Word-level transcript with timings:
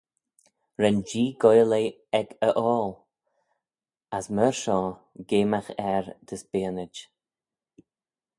Ren 0.81 0.97
Jee 1.09 1.35
goaill 1.41 1.71
eh 1.79 1.91
ec 2.19 2.29
e 2.47 2.49
'ockle, 2.63 2.99
as 4.17 4.25
myr 4.35 4.53
shoh 4.61 4.89
geamagh 5.27 5.71
er 5.93 6.05
dys 6.27 6.43
beaynid. 6.51 6.95